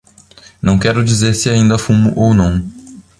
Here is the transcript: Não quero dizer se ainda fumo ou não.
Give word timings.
Não 0.59 0.79
quero 0.79 1.05
dizer 1.05 1.35
se 1.35 1.47
ainda 1.47 1.77
fumo 1.77 2.11
ou 2.15 2.33
não. 2.33 2.67